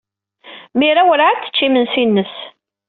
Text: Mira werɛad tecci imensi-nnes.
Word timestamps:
Mira 0.77 1.01
werɛad 1.07 1.37
tecci 1.39 1.65
imensi-nnes. 1.67 2.35